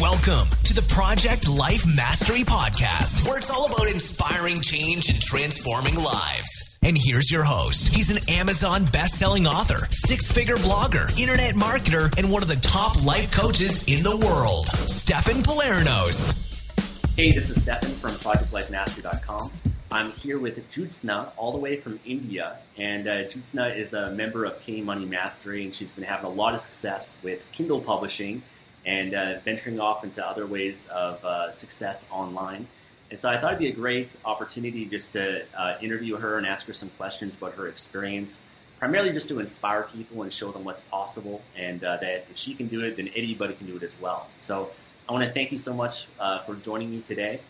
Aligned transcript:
Welcome 0.00 0.48
to 0.64 0.74
the 0.74 0.82
Project 0.88 1.48
Life 1.48 1.86
Mastery 1.86 2.40
Podcast, 2.40 3.24
where 3.28 3.38
it's 3.38 3.48
all 3.48 3.66
about 3.66 3.86
inspiring 3.88 4.60
change 4.60 5.08
and 5.08 5.20
transforming 5.20 5.94
lives. 5.94 6.80
And 6.82 6.98
here's 7.00 7.30
your 7.30 7.44
host. 7.44 7.94
He's 7.94 8.10
an 8.10 8.18
Amazon 8.28 8.86
best-selling 8.86 9.46
author, 9.46 9.86
six-figure 9.90 10.56
blogger, 10.56 11.16
internet 11.16 11.54
marketer, 11.54 12.12
and 12.18 12.32
one 12.32 12.42
of 12.42 12.48
the 12.48 12.56
top 12.56 13.04
life 13.04 13.30
coaches 13.30 13.84
in 13.84 14.02
the 14.02 14.16
world, 14.16 14.66
Stefan 14.66 15.44
Palernos. 15.44 17.14
Hey, 17.14 17.30
this 17.30 17.48
is 17.50 17.62
Stefan 17.62 17.92
from 17.92 18.10
ProjectLifeMastery.com. 18.12 19.52
I'm 19.92 20.10
here 20.10 20.40
with 20.40 20.72
Jyotsna, 20.72 21.30
all 21.36 21.52
the 21.52 21.58
way 21.58 21.76
from 21.76 22.00
India, 22.04 22.56
and 22.76 23.06
uh, 23.06 23.28
Jyotsna 23.28 23.76
is 23.76 23.94
a 23.94 24.10
member 24.10 24.44
of 24.44 24.60
K 24.60 24.80
Money 24.80 25.04
Mastery, 25.04 25.64
and 25.64 25.72
she's 25.72 25.92
been 25.92 26.02
having 26.02 26.26
a 26.26 26.34
lot 26.34 26.52
of 26.52 26.60
success 26.60 27.16
with 27.22 27.44
Kindle 27.52 27.80
publishing 27.80 28.42
and 28.86 29.14
uh, 29.14 29.38
venturing 29.44 29.80
off 29.80 30.04
into 30.04 30.26
other 30.26 30.46
ways 30.46 30.88
of 30.88 31.24
uh, 31.24 31.50
success 31.50 32.06
online. 32.10 32.66
And 33.10 33.18
so 33.18 33.28
I 33.30 33.38
thought 33.38 33.52
it'd 33.52 33.60
be 33.60 33.68
a 33.68 33.72
great 33.72 34.16
opportunity 34.24 34.86
just 34.86 35.12
to 35.12 35.44
uh, 35.56 35.76
interview 35.80 36.16
her 36.16 36.36
and 36.38 36.46
ask 36.46 36.66
her 36.66 36.74
some 36.74 36.90
questions 36.90 37.34
about 37.34 37.54
her 37.54 37.68
experience, 37.68 38.42
primarily 38.78 39.12
just 39.12 39.28
to 39.28 39.40
inspire 39.40 39.84
people 39.84 40.22
and 40.22 40.32
show 40.32 40.50
them 40.50 40.64
what's 40.64 40.80
possible, 40.82 41.42
and 41.56 41.84
uh, 41.84 41.96
that 41.98 42.26
if 42.30 42.36
she 42.36 42.54
can 42.54 42.66
do 42.66 42.82
it, 42.82 42.96
then 42.96 43.08
anybody 43.14 43.54
can 43.54 43.66
do 43.66 43.76
it 43.76 43.82
as 43.82 43.96
well. 44.00 44.28
So 44.36 44.70
I 45.08 45.12
want 45.12 45.24
to 45.24 45.30
thank 45.30 45.52
you 45.52 45.58
so 45.58 45.74
much 45.74 46.06
uh, 46.18 46.40
for 46.40 46.54
joining 46.56 46.90
me 46.90 47.02
today. 47.02 47.40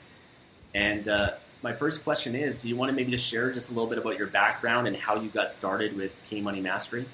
And 0.75 1.09
uh, 1.09 1.31
my 1.63 1.73
first 1.73 2.05
question 2.05 2.35
is, 2.35 2.59
do 2.59 2.69
you 2.69 2.77
want 2.77 2.91
to 2.91 2.95
maybe 2.95 3.13
just 3.13 3.27
share 3.27 3.51
just 3.53 3.71
a 3.71 3.73
little 3.73 3.89
bit 3.89 3.99
about 3.99 4.19
your 4.19 4.27
background 4.27 4.87
and 4.87 4.97
how 4.97 5.17
you 5.17 5.29
got 5.29 5.51
started 5.51 5.97
with 5.97 6.13
K 6.29 6.41
Money 6.41 6.61
Mastery? 6.61 7.07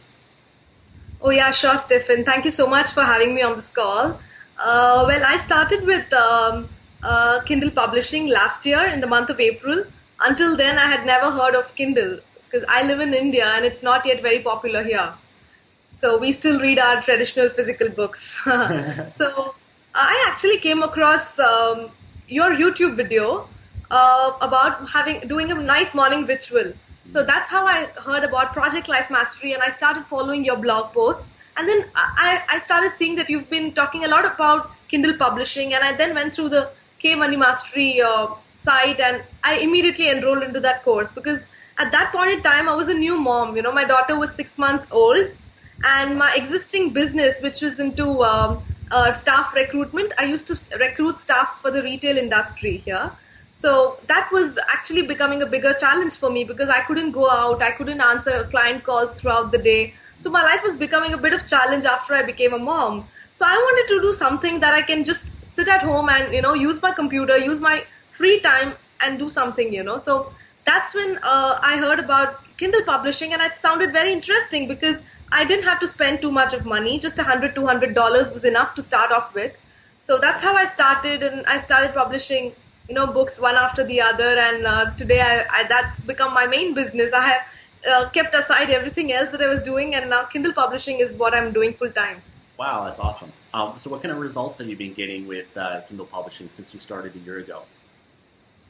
Oh, 1.22 1.30
yeah, 1.30 1.52
sure, 1.52 1.76
Stefan. 1.76 2.24
Thank 2.24 2.46
you 2.46 2.50
so 2.50 2.66
much 2.66 2.92
for 2.92 3.02
having 3.02 3.34
me 3.34 3.42
on 3.42 3.56
this 3.56 3.68
call. 3.68 4.18
Uh, 4.58 5.04
well, 5.06 5.22
I 5.26 5.36
started 5.36 5.84
with 5.84 6.10
um, 6.14 6.68
uh, 7.02 7.40
Kindle 7.44 7.70
publishing 7.70 8.28
last 8.28 8.64
year 8.64 8.86
in 8.86 9.00
the 9.00 9.06
month 9.06 9.28
of 9.28 9.38
April. 9.38 9.84
Until 10.20 10.56
then, 10.56 10.78
I 10.78 10.86
had 10.86 11.04
never 11.04 11.30
heard 11.30 11.54
of 11.54 11.74
Kindle 11.74 12.20
because 12.44 12.66
I 12.68 12.84
live 12.86 13.00
in 13.00 13.12
India 13.12 13.44
and 13.54 13.64
it's 13.64 13.82
not 13.82 14.06
yet 14.06 14.22
very 14.22 14.40
popular 14.40 14.82
here. 14.82 15.12
So 15.90 16.18
we 16.18 16.32
still 16.32 16.58
read 16.58 16.78
our 16.78 17.02
traditional 17.02 17.50
physical 17.50 17.90
books. 17.90 18.40
so 19.08 19.54
I 19.94 20.26
actually 20.30 20.58
came 20.58 20.82
across 20.82 21.38
um, 21.38 21.90
your 22.28 22.50
YouTube 22.50 22.96
video 22.96 23.46
uh, 23.90 24.32
about 24.40 24.88
having 24.90 25.20
doing 25.28 25.50
a 25.50 25.54
nice 25.54 25.94
morning 25.94 26.24
ritual. 26.24 26.72
So 27.10 27.24
that's 27.24 27.50
how 27.50 27.66
I 27.66 27.86
heard 28.06 28.22
about 28.22 28.52
Project 28.52 28.88
Life 28.88 29.10
Mastery, 29.10 29.52
and 29.52 29.60
I 29.64 29.70
started 29.70 30.04
following 30.04 30.44
your 30.44 30.56
blog 30.56 30.92
posts. 30.92 31.36
And 31.56 31.68
then 31.68 31.86
I, 31.96 32.40
I 32.48 32.60
started 32.60 32.92
seeing 32.92 33.16
that 33.16 33.28
you've 33.28 33.50
been 33.50 33.72
talking 33.72 34.04
a 34.04 34.08
lot 34.08 34.24
about 34.24 34.70
Kindle 34.86 35.14
publishing, 35.18 35.74
and 35.74 35.82
I 35.82 35.96
then 35.96 36.14
went 36.14 36.36
through 36.36 36.50
the 36.50 36.70
K 37.00 37.16
Money 37.16 37.36
Mastery 37.36 38.00
uh, 38.00 38.28
site, 38.52 39.00
and 39.00 39.24
I 39.42 39.58
immediately 39.58 40.08
enrolled 40.08 40.44
into 40.44 40.60
that 40.60 40.84
course 40.84 41.10
because 41.10 41.46
at 41.80 41.90
that 41.90 42.12
point 42.12 42.30
in 42.30 42.42
time 42.44 42.68
I 42.68 42.76
was 42.76 42.86
a 42.86 42.94
new 42.94 43.20
mom. 43.20 43.56
You 43.56 43.62
know, 43.62 43.72
my 43.72 43.84
daughter 43.84 44.16
was 44.16 44.32
six 44.32 44.56
months 44.56 44.86
old, 44.92 45.32
and 45.84 46.16
my 46.16 46.32
existing 46.36 46.92
business, 46.92 47.42
which 47.42 47.60
was 47.60 47.80
into 47.80 48.22
um, 48.22 48.62
uh, 48.92 49.12
staff 49.12 49.52
recruitment, 49.56 50.12
I 50.16 50.26
used 50.26 50.46
to 50.46 50.78
recruit 50.78 51.18
staffs 51.18 51.58
for 51.58 51.72
the 51.72 51.82
retail 51.82 52.16
industry 52.16 52.76
here. 52.76 53.10
So 53.50 53.98
that 54.06 54.30
was 54.32 54.58
actually 54.72 55.02
becoming 55.06 55.42
a 55.42 55.46
bigger 55.46 55.74
challenge 55.74 56.16
for 56.16 56.30
me 56.30 56.44
because 56.44 56.68
I 56.68 56.82
couldn't 56.82 57.10
go 57.10 57.28
out, 57.28 57.62
I 57.62 57.72
couldn't 57.72 58.00
answer 58.00 58.44
client 58.44 58.84
calls 58.84 59.14
throughout 59.14 59.50
the 59.50 59.58
day. 59.58 59.94
So 60.16 60.30
my 60.30 60.42
life 60.42 60.62
was 60.62 60.76
becoming 60.76 61.12
a 61.14 61.18
bit 61.18 61.34
of 61.34 61.46
challenge 61.46 61.84
after 61.84 62.14
I 62.14 62.22
became 62.22 62.52
a 62.52 62.58
mom. 62.58 63.06
So 63.30 63.44
I 63.44 63.54
wanted 63.54 63.94
to 63.94 64.02
do 64.02 64.12
something 64.12 64.60
that 64.60 64.74
I 64.74 64.82
can 64.82 65.02
just 65.02 65.42
sit 65.46 65.66
at 65.66 65.82
home 65.82 66.08
and 66.08 66.32
you 66.32 66.42
know 66.42 66.54
use 66.54 66.80
my 66.80 66.92
computer, 66.92 67.38
use 67.38 67.60
my 67.60 67.84
free 68.10 68.38
time 68.40 68.74
and 69.02 69.18
do 69.18 69.28
something, 69.28 69.72
you 69.72 69.82
know. 69.82 69.98
So 69.98 70.32
that's 70.64 70.94
when 70.94 71.18
uh, 71.22 71.58
I 71.62 71.78
heard 71.78 71.98
about 71.98 72.40
Kindle 72.56 72.82
publishing 72.84 73.32
and 73.32 73.42
it 73.42 73.56
sounded 73.56 73.92
very 73.92 74.12
interesting 74.12 74.68
because 74.68 75.02
I 75.32 75.44
didn't 75.44 75.64
have 75.64 75.80
to 75.80 75.88
spend 75.88 76.20
too 76.20 76.30
much 76.30 76.52
of 76.52 76.66
money. 76.66 76.98
Just 76.98 77.18
a 77.18 77.24
hundred, 77.24 77.54
two 77.54 77.66
hundred 77.66 77.94
dollars 77.94 78.30
was 78.32 78.44
enough 78.44 78.74
to 78.76 78.82
start 78.82 79.10
off 79.10 79.34
with. 79.34 79.56
So 79.98 80.18
that's 80.18 80.42
how 80.42 80.54
I 80.54 80.66
started, 80.66 81.22
and 81.22 81.46
I 81.46 81.58
started 81.58 81.94
publishing 81.94 82.52
you 82.90 82.96
know 82.96 83.06
books 83.06 83.40
one 83.40 83.54
after 83.54 83.84
the 83.84 84.00
other 84.00 84.30
and 84.46 84.66
uh, 84.66 84.90
today 85.00 85.20
I, 85.20 85.44
I, 85.58 85.64
that's 85.68 86.00
become 86.00 86.34
my 86.34 86.46
main 86.46 86.74
business 86.74 87.12
i 87.12 87.24
have 87.28 87.42
uh, 87.90 88.08
kept 88.10 88.34
aside 88.34 88.68
everything 88.78 89.12
else 89.12 89.30
that 89.30 89.40
i 89.40 89.46
was 89.46 89.62
doing 89.62 89.94
and 89.94 90.10
now 90.10 90.24
kindle 90.24 90.52
publishing 90.52 90.98
is 90.98 91.16
what 91.16 91.32
i'm 91.32 91.52
doing 91.52 91.72
full 91.72 91.92
time 91.92 92.20
wow 92.58 92.84
that's 92.84 92.98
awesome 92.98 93.32
um, 93.54 93.76
so 93.76 93.90
what 93.90 94.02
kind 94.02 94.12
of 94.12 94.18
results 94.18 94.58
have 94.58 94.68
you 94.68 94.76
been 94.76 94.92
getting 94.92 95.28
with 95.28 95.56
uh, 95.56 95.80
kindle 95.82 96.06
publishing 96.06 96.48
since 96.48 96.74
you 96.74 96.80
started 96.80 97.14
a 97.14 97.18
year 97.20 97.38
ago 97.38 97.62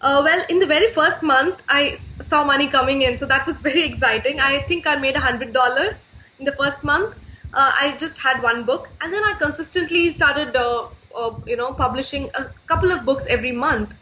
uh, 0.03 0.23
well, 0.25 0.43
in 0.49 0.61
the 0.61 0.67
very 0.67 0.89
first 0.89 1.23
month, 1.23 1.63
I 1.69 1.91
saw 2.23 2.43
money 2.43 2.69
coming 2.69 3.03
in, 3.03 3.19
so 3.19 3.27
that 3.27 3.47
was 3.47 3.61
very 3.71 3.85
exciting. 3.85 4.41
I 4.41 4.61
think 4.61 4.87
I 4.87 4.97
made 4.97 5.15
a 5.15 5.21
hundred 5.21 5.53
dollars 5.53 6.09
in 6.39 6.47
the 6.47 6.53
first 6.53 6.83
month. 6.83 7.15
Uh, 7.53 7.71
I 7.83 7.95
just 7.99 8.19
had 8.19 8.43
one 8.43 8.65
book, 8.65 8.89
and 9.03 9.13
then 9.13 9.23
I 9.23 9.35
consistently 9.35 10.09
started, 10.09 10.57
uh, 10.57 10.87
uh 11.15 11.35
you 11.47 11.55
know, 11.55 11.75
publishing 11.75 12.31
a 12.35 12.45
couple 12.67 12.91
of 12.93 13.05
books 13.05 13.27
every 13.29 13.53
month. 13.53 13.93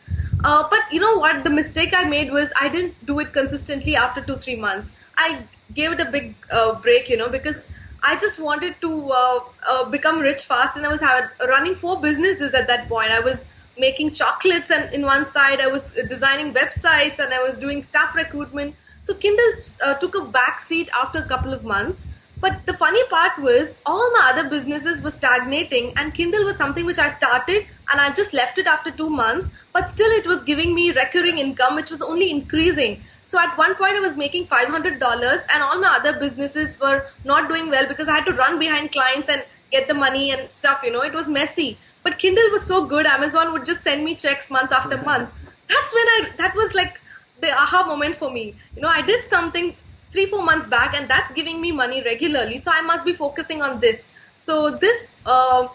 Uh, 0.44 0.68
but 0.70 0.80
you 0.92 1.00
know 1.00 1.16
what? 1.16 1.44
The 1.44 1.50
mistake 1.50 1.92
I 1.96 2.04
made 2.04 2.30
was 2.30 2.52
I 2.60 2.68
didn't 2.68 2.94
do 3.04 3.18
it 3.20 3.32
consistently 3.32 3.96
after 3.96 4.20
two, 4.20 4.36
three 4.36 4.56
months. 4.56 4.94
I 5.16 5.42
gave 5.74 5.92
it 5.92 6.00
a 6.00 6.10
big 6.10 6.34
uh, 6.50 6.74
break, 6.80 7.08
you 7.08 7.16
know, 7.16 7.28
because 7.28 7.66
I 8.04 8.14
just 8.18 8.38
wanted 8.38 8.80
to 8.80 9.10
uh, 9.12 9.40
uh 9.68 9.90
become 9.90 10.20
rich 10.20 10.42
fast, 10.42 10.76
and 10.76 10.86
I 10.86 10.88
was 10.88 11.02
running 11.48 11.74
four 11.74 12.00
businesses 12.00 12.54
at 12.54 12.68
that 12.68 12.88
point. 12.88 13.10
I 13.10 13.20
was 13.20 13.46
making 13.76 14.12
chocolates, 14.12 14.70
and 14.70 14.92
in 14.94 15.02
one 15.02 15.24
side, 15.24 15.60
I 15.60 15.66
was 15.66 15.98
designing 16.08 16.54
websites, 16.54 17.18
and 17.18 17.34
I 17.34 17.42
was 17.42 17.58
doing 17.58 17.82
staff 17.82 18.14
recruitment. 18.14 18.76
So 19.00 19.14
Kindle 19.14 19.52
uh, 19.84 19.94
took 19.94 20.16
a 20.16 20.24
back 20.24 20.60
seat 20.60 20.88
after 20.94 21.18
a 21.18 21.26
couple 21.26 21.52
of 21.52 21.64
months. 21.64 22.06
But 22.40 22.66
the 22.66 22.74
funny 22.74 23.04
part 23.08 23.38
was, 23.38 23.80
all 23.84 24.12
my 24.12 24.30
other 24.32 24.48
businesses 24.48 25.02
were 25.02 25.10
stagnating, 25.10 25.92
and 25.96 26.14
Kindle 26.14 26.44
was 26.44 26.56
something 26.56 26.86
which 26.86 26.98
I 26.98 27.08
started 27.08 27.66
and 27.90 28.00
I 28.00 28.12
just 28.12 28.32
left 28.32 28.58
it 28.58 28.66
after 28.66 28.90
two 28.90 29.10
months. 29.10 29.48
But 29.72 29.88
still, 29.88 30.10
it 30.12 30.26
was 30.26 30.42
giving 30.44 30.74
me 30.74 30.92
recurring 30.92 31.38
income, 31.38 31.74
which 31.74 31.90
was 31.90 32.00
only 32.00 32.30
increasing. 32.30 33.02
So 33.24 33.40
at 33.40 33.58
one 33.58 33.74
point, 33.74 33.96
I 33.96 34.00
was 34.00 34.16
making 34.16 34.46
$500, 34.46 35.46
and 35.52 35.62
all 35.62 35.80
my 35.80 35.96
other 35.96 36.18
businesses 36.18 36.78
were 36.78 37.06
not 37.24 37.48
doing 37.48 37.70
well 37.70 37.88
because 37.88 38.08
I 38.08 38.14
had 38.16 38.26
to 38.26 38.32
run 38.32 38.58
behind 38.58 38.92
clients 38.92 39.28
and 39.28 39.44
get 39.72 39.88
the 39.88 39.94
money 39.94 40.30
and 40.30 40.48
stuff. 40.48 40.82
You 40.84 40.92
know, 40.92 41.02
it 41.02 41.14
was 41.14 41.26
messy. 41.26 41.76
But 42.02 42.18
Kindle 42.18 42.50
was 42.52 42.64
so 42.64 42.86
good, 42.86 43.04
Amazon 43.06 43.52
would 43.52 43.66
just 43.66 43.82
send 43.82 44.04
me 44.04 44.14
checks 44.14 44.50
month 44.50 44.72
after 44.72 44.96
mm-hmm. 44.96 45.06
month. 45.06 45.30
That's 45.66 45.94
when 45.94 46.06
I, 46.06 46.30
that 46.36 46.54
was 46.54 46.74
like 46.74 47.00
the 47.40 47.52
aha 47.52 47.84
moment 47.86 48.16
for 48.16 48.30
me. 48.30 48.54
You 48.76 48.82
know, 48.82 48.88
I 48.88 49.02
did 49.02 49.24
something 49.24 49.74
three 50.10 50.26
four 50.26 50.44
months 50.44 50.66
back 50.66 50.94
and 50.94 51.08
that's 51.08 51.32
giving 51.32 51.60
me 51.60 51.72
money 51.72 52.02
regularly. 52.02 52.58
So 52.58 52.70
i 52.72 52.82
must 52.82 53.04
be 53.04 53.12
focusing 53.12 53.62
on 53.62 53.80
this. 53.80 54.10
So 54.38 54.70
this 54.70 55.16
uh, 55.26 55.68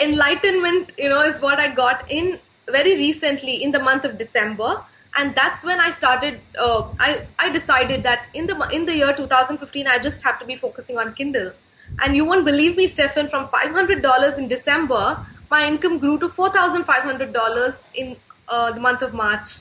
enlightenment 0.00 0.92
you 0.98 1.08
know 1.08 1.22
is 1.22 1.40
what 1.40 1.58
i 1.58 1.68
got 1.68 2.10
in 2.10 2.38
very 2.66 2.94
recently 2.96 3.62
in 3.62 3.72
the 3.72 3.78
month 3.78 4.04
of 4.04 4.18
december. 4.18 4.82
And 5.16 5.34
that's 5.34 5.64
when 5.64 5.80
i 5.80 5.90
started 5.90 6.40
uh, 6.58 6.88
I, 6.98 7.26
I 7.38 7.50
decided 7.52 8.02
that 8.04 8.26
in 8.34 8.46
the 8.46 8.68
in 8.72 8.86
the 8.86 8.96
year 8.96 9.12
2015 9.12 9.86
i 9.86 9.98
just 9.98 10.22
have 10.24 10.38
to 10.40 10.46
be 10.46 10.56
focusing 10.56 10.98
on 10.98 11.14
kindle. 11.14 11.52
And 12.02 12.16
you 12.16 12.24
won't 12.24 12.44
believe 12.44 12.76
me 12.76 12.86
stefan 12.86 13.28
from 13.28 13.46
$500 13.48 14.38
in 14.38 14.48
december 14.48 15.24
my 15.50 15.66
income 15.66 15.98
grew 15.98 16.18
to 16.18 16.28
$4500 16.28 17.86
in 17.94 18.16
uh, 18.48 18.72
the 18.72 18.80
month 18.80 19.02
of 19.02 19.14
march 19.14 19.58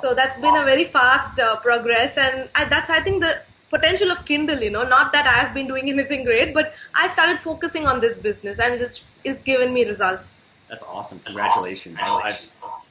so 0.00 0.14
that's 0.14 0.40
been 0.40 0.56
a 0.56 0.64
very 0.64 0.84
fast 0.84 1.38
uh, 1.38 1.56
progress, 1.56 2.16
and 2.16 2.48
I, 2.54 2.64
that's 2.66 2.90
I 2.90 3.00
think 3.00 3.22
the 3.22 3.40
potential 3.70 4.10
of 4.10 4.24
Kindle. 4.24 4.60
You 4.60 4.70
know, 4.70 4.82
not 4.84 5.12
that 5.12 5.26
I 5.26 5.34
have 5.44 5.54
been 5.54 5.66
doing 5.66 5.88
anything 5.88 6.24
great, 6.24 6.54
but 6.54 6.74
I 6.94 7.08
started 7.08 7.40
focusing 7.40 7.86
on 7.86 8.00
this 8.00 8.18
business, 8.18 8.58
and 8.58 8.78
just 8.78 9.06
it's 9.24 9.42
given 9.42 9.72
me 9.72 9.84
results. 9.84 10.34
That's 10.68 10.82
awesome! 10.82 11.20
Congratulations! 11.20 11.98
I've, 12.02 12.40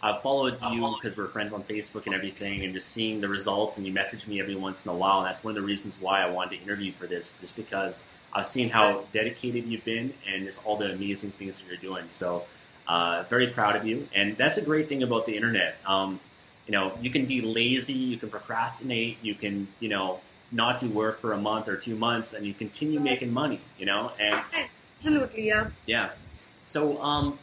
I've 0.02 0.22
followed 0.22 0.58
you 0.72 0.96
because 0.96 1.18
we're 1.18 1.28
friends 1.28 1.54
on 1.54 1.64
Facebook 1.64 2.06
and 2.06 2.16
everything, 2.16 2.64
and 2.64 2.74
just 2.74 2.90
seeing 2.90 3.22
the 3.22 3.28
results. 3.28 3.78
And 3.78 3.86
you 3.86 3.94
message 3.94 4.28
me 4.28 4.40
every 4.40 4.56
once 4.56 4.86
in 4.86 4.92
a 4.92 4.96
while, 4.96 5.20
and 5.20 5.28
that's 5.28 5.44
one 5.44 5.52
of 5.52 5.56
the 5.56 5.68
reasons 5.68 5.96
why 6.00 6.22
I 6.22 6.30
wanted 6.30 6.58
to 6.58 6.64
interview 6.64 6.92
for 6.92 7.08
this, 7.08 7.32
just 7.42 7.56
because 7.56 8.06
I've 8.32 8.46
seen 8.46 8.70
how 8.70 9.04
dedicated 9.12 9.66
you've 9.66 9.86
been 9.86 10.14
and 10.28 10.46
just 10.46 10.66
all 10.66 10.78
the 10.78 10.92
amazing 10.92 11.32
things 11.32 11.60
that 11.60 11.68
you're 11.68 11.78
doing. 11.78 12.10
So 12.10 12.46
Uh, 12.86 13.24
very 13.30 13.48
proud 13.48 13.78
of 13.78 13.86
you, 13.88 14.10
and 14.14 14.36
that's 14.36 14.58
a 14.58 14.62
great 14.62 14.90
thing 14.90 15.04
about 15.04 15.26
the 15.26 15.38
internet. 15.38 15.78
Um, 15.86 16.20
you 16.68 16.72
know, 16.72 16.94
you 17.02 17.10
can 17.10 17.26
be 17.26 17.42
lazy, 17.42 17.94
you 17.94 18.18
can 18.18 18.30
procrastinate, 18.30 19.18
you 19.22 19.36
can, 19.36 19.68
you 19.80 19.90
know, 19.90 20.20
not 20.52 20.80
do 20.80 20.88
work 20.90 21.20
for 21.20 21.34
a 21.34 21.38
month 21.38 21.68
or 21.68 21.76
two 21.76 21.96
months, 21.96 22.34
and 22.34 22.46
you 22.46 22.54
continue 22.54 23.00
making 23.00 23.34
money. 23.34 23.60
You 23.78 23.86
know, 23.86 24.12
and 24.20 24.42
Absolutely, 24.96 25.48
yeah. 25.48 25.68
yeah. 25.86 26.12
So, 26.64 27.02
um, 27.02 27.40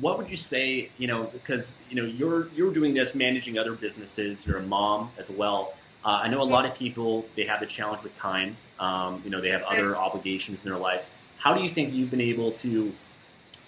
what 0.00 0.18
would 0.18 0.28
you 0.28 0.36
say? 0.36 0.90
You 0.98 1.06
know, 1.06 1.24
because 1.24 1.74
you 1.88 1.96
know 1.96 2.04
you're 2.04 2.48
you're 2.48 2.72
doing 2.72 2.94
this, 2.94 3.14
managing 3.14 3.58
other 3.58 3.72
businesses. 3.72 4.46
You're 4.46 4.58
a 4.58 4.62
mom 4.62 5.10
as 5.18 5.30
well. 5.30 5.74
Uh, 6.04 6.20
I 6.22 6.28
know 6.28 6.42
a 6.42 6.44
lot 6.44 6.66
of 6.66 6.74
people 6.74 7.26
they 7.36 7.44
have 7.44 7.60
the 7.60 7.66
challenge 7.66 8.02
with 8.02 8.16
time. 8.16 8.56
Um, 8.78 9.22
you 9.24 9.30
know, 9.30 9.40
they 9.40 9.50
have 9.50 9.62
other 9.62 9.96
obligations 9.96 10.64
in 10.64 10.70
their 10.70 10.78
life. 10.78 11.08
How 11.38 11.54
do 11.54 11.62
you 11.62 11.68
think 11.68 11.92
you've 11.92 12.10
been 12.10 12.20
able 12.20 12.52
to 12.52 12.92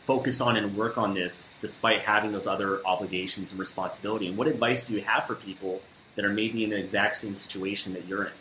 focus 0.04 0.40
on 0.40 0.56
and 0.56 0.76
work 0.76 0.96
on 0.98 1.14
this 1.14 1.52
despite 1.60 2.00
having 2.00 2.32
those 2.32 2.46
other 2.46 2.80
obligations 2.86 3.50
and 3.50 3.60
responsibility? 3.60 4.28
And 4.28 4.36
what 4.36 4.46
advice 4.46 4.86
do 4.86 4.94
you 4.94 5.00
have 5.02 5.26
for 5.26 5.34
people 5.34 5.82
that 6.14 6.24
are 6.24 6.32
maybe 6.32 6.64
in 6.64 6.70
the 6.70 6.78
exact 6.78 7.16
same 7.16 7.36
situation 7.36 7.92
that 7.94 8.06
you're 8.06 8.24
in? 8.24 8.32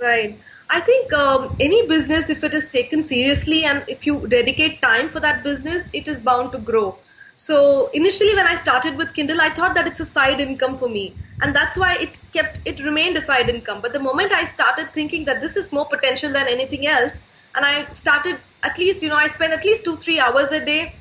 Right. 0.00 0.38
I 0.70 0.80
think 0.80 1.12
um, 1.12 1.56
any 1.60 1.86
business, 1.86 2.28
if 2.28 2.42
it 2.42 2.52
is 2.52 2.70
taken 2.70 3.04
seriously 3.04 3.64
and 3.64 3.84
if 3.88 4.06
you 4.06 4.26
dedicate 4.26 4.82
time 4.82 5.08
for 5.08 5.20
that 5.20 5.44
business, 5.44 5.88
it 5.92 6.08
is 6.08 6.20
bound 6.20 6.52
to 6.52 6.58
grow. 6.58 6.98
So 7.36 7.90
initially, 7.92 8.34
when 8.34 8.46
I 8.46 8.54
started 8.54 8.96
with 8.96 9.12
Kindle, 9.12 9.40
I 9.40 9.50
thought 9.50 9.74
that 9.74 9.86
it's 9.86 10.00
a 10.00 10.06
side 10.06 10.40
income 10.40 10.76
for 10.76 10.88
me, 10.88 11.14
and 11.42 11.54
that's 11.54 11.76
why 11.76 11.96
it 12.00 12.16
kept 12.32 12.60
it 12.64 12.80
remained 12.84 13.16
a 13.16 13.20
side 13.20 13.48
income. 13.48 13.80
But 13.82 13.92
the 13.92 13.98
moment 13.98 14.32
I 14.32 14.44
started 14.44 14.90
thinking 14.90 15.24
that 15.24 15.40
this 15.40 15.56
is 15.56 15.72
more 15.72 15.84
potential 15.84 16.32
than 16.32 16.46
anything 16.46 16.86
else, 16.86 17.22
and 17.56 17.66
I 17.66 17.86
started 17.86 18.38
at 18.64 18.78
least 18.78 19.02
you 19.02 19.08
know 19.08 19.16
I 19.16 19.28
spend 19.28 19.52
at 19.52 19.64
least 19.64 19.84
two 19.84 19.96
three 19.96 20.18
hours 20.18 20.52
a 20.52 20.64
day 20.64 20.94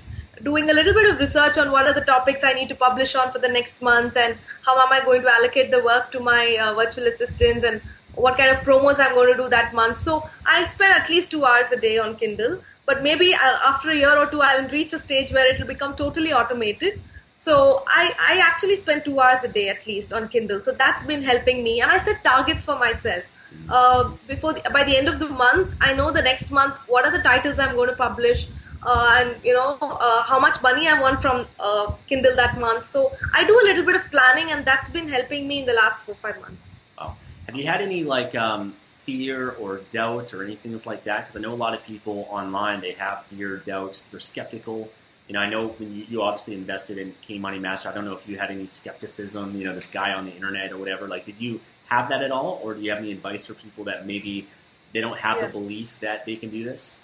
doing 0.43 0.69
a 0.69 0.73
little 0.73 0.93
bit 0.93 1.09
of 1.09 1.19
research 1.19 1.57
on 1.57 1.71
what 1.71 1.85
are 1.87 1.93
the 1.93 2.05
topics 2.13 2.43
I 2.43 2.53
need 2.53 2.69
to 2.69 2.75
publish 2.75 3.15
on 3.15 3.31
for 3.31 3.39
the 3.39 3.47
next 3.47 3.81
month 3.81 4.17
and 4.17 4.37
how 4.65 4.79
am 4.85 4.91
I 4.91 5.03
going 5.05 5.21
to 5.21 5.33
allocate 5.33 5.71
the 5.71 5.83
work 5.83 6.11
to 6.11 6.19
my 6.19 6.57
uh, 6.61 6.73
virtual 6.73 7.05
assistants 7.07 7.63
and 7.63 7.81
what 8.15 8.37
kind 8.37 8.51
of 8.51 8.57
promos 8.63 8.99
I'm 8.99 9.15
going 9.15 9.31
to 9.35 9.41
do 9.41 9.49
that 9.49 9.73
month. 9.73 9.97
So 9.97 10.23
I 10.45 10.65
spend 10.65 10.93
at 10.93 11.09
least 11.09 11.31
two 11.31 11.45
hours 11.45 11.71
a 11.71 11.79
day 11.79 11.97
on 11.97 12.15
Kindle, 12.15 12.59
but 12.85 13.01
maybe 13.01 13.33
uh, 13.33 13.57
after 13.69 13.89
a 13.89 13.95
year 13.95 14.17
or 14.17 14.29
two, 14.29 14.41
I 14.41 14.59
will 14.59 14.69
reach 14.69 14.93
a 14.93 14.99
stage 14.99 15.31
where 15.31 15.51
it 15.51 15.59
will 15.59 15.67
become 15.67 15.95
totally 15.95 16.33
automated. 16.33 17.01
So 17.31 17.83
I, 17.87 18.13
I 18.19 18.41
actually 18.43 18.75
spend 18.75 19.05
two 19.05 19.19
hours 19.19 19.43
a 19.43 19.47
day 19.47 19.69
at 19.69 19.87
least 19.87 20.13
on 20.13 20.29
Kindle. 20.29 20.59
So 20.59 20.73
that's 20.73 21.03
been 21.05 21.23
helping 21.23 21.63
me, 21.63 21.81
and 21.81 21.91
I 21.91 21.97
set 21.97 22.23
targets 22.23 22.65
for 22.65 22.77
myself. 22.77 23.23
Uh, 23.69 24.11
before 24.27 24.53
the, 24.53 24.69
by 24.73 24.83
the 24.83 24.95
end 24.97 25.07
of 25.07 25.19
the 25.19 25.29
month, 25.29 25.73
I 25.81 25.93
know 25.93 26.11
the 26.11 26.21
next 26.21 26.51
month 26.51 26.75
what 26.87 27.05
are 27.05 27.11
the 27.11 27.23
titles 27.23 27.59
I'm 27.59 27.75
going 27.75 27.89
to 27.89 27.95
publish. 27.95 28.47
Uh, 28.85 29.15
and 29.19 29.45
you 29.45 29.53
know 29.53 29.77
uh, 29.81 30.23
how 30.23 30.39
much 30.39 30.61
money 30.61 30.89
I 30.89 30.99
want 30.99 31.21
from 31.21 31.47
uh, 31.59 31.93
Kindle 32.07 32.35
that 32.35 32.59
month. 32.59 32.83
So 32.85 33.11
I 33.33 33.45
do 33.47 33.53
a 33.53 33.63
little 33.63 33.85
bit 33.85 33.95
of 33.95 34.09
planning, 34.11 34.51
and 34.51 34.65
that's 34.65 34.89
been 34.89 35.07
helping 35.07 35.47
me 35.47 35.61
in 35.61 35.65
the 35.65 35.73
last 35.73 36.01
four 36.01 36.15
five 36.15 36.41
months. 36.41 36.71
Wow. 36.99 37.15
Have 37.45 37.55
you 37.55 37.65
had 37.65 37.81
any 37.81 38.03
like 38.03 38.35
um, 38.35 38.75
fear 39.05 39.51
or 39.51 39.81
doubt 39.91 40.33
or 40.33 40.43
anything 40.43 40.73
else 40.73 40.85
like 40.85 41.05
that? 41.05 41.27
Because 41.27 41.37
I 41.37 41.47
know 41.47 41.53
a 41.53 41.55
lot 41.55 41.73
of 41.73 41.83
people 41.85 42.27
online 42.29 42.81
they 42.81 42.91
have 42.93 43.23
fear, 43.25 43.57
doubts, 43.57 44.05
they're 44.05 44.19
skeptical. 44.19 44.89
You 45.27 45.35
know, 45.35 45.39
I 45.39 45.49
know 45.49 45.69
when 45.69 45.95
you, 45.95 46.05
you 46.09 46.21
obviously 46.21 46.53
invested 46.53 46.97
in 46.97 47.15
K 47.21 47.39
Money 47.39 47.59
Master. 47.59 47.87
I 47.87 47.93
don't 47.93 48.03
know 48.03 48.15
if 48.15 48.27
you 48.27 48.37
had 48.37 48.51
any 48.51 48.67
skepticism. 48.67 49.55
You 49.55 49.63
know, 49.63 49.73
this 49.73 49.87
guy 49.87 50.11
on 50.11 50.25
the 50.25 50.31
internet 50.31 50.73
or 50.73 50.77
whatever. 50.77 51.07
Like, 51.07 51.25
did 51.25 51.39
you 51.39 51.61
have 51.89 52.09
that 52.09 52.21
at 52.21 52.31
all, 52.31 52.59
or 52.63 52.73
do 52.73 52.81
you 52.81 52.89
have 52.89 52.99
any 52.99 53.11
advice 53.11 53.45
for 53.47 53.53
people 53.53 53.83
that 53.85 54.05
maybe 54.05 54.47
they 54.93 55.01
don't 55.01 55.17
have 55.19 55.37
Yeah. 55.37 55.47
the 55.47 55.51
belief 55.53 55.99
that 55.99 56.25
they 56.25 56.35
can 56.35 56.49
do 56.49 56.63
this? 56.63 56.99